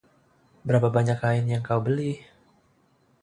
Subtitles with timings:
[0.67, 2.11] Berapa banyak kain yang kau beli?